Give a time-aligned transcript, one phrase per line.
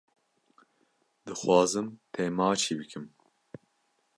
[1.25, 3.05] Dixwazim te maçî bikim.